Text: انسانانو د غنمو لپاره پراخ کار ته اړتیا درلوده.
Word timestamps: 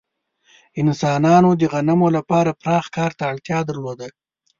انسانانو 0.81 1.49
د 1.59 1.61
غنمو 1.73 2.07
لپاره 2.17 2.57
پراخ 2.61 2.85
کار 2.97 3.11
ته 3.17 3.23
اړتیا 3.31 3.59
درلوده. 3.69 4.07